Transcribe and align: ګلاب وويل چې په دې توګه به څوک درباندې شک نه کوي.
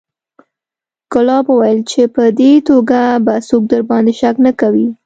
ګلاب 1.13 1.45
وويل 1.49 1.79
چې 1.91 2.01
په 2.15 2.23
دې 2.39 2.51
توګه 2.69 2.99
به 3.25 3.33
څوک 3.47 3.63
درباندې 3.71 4.13
شک 4.19 4.35
نه 4.45 4.51
کوي. 4.61 4.87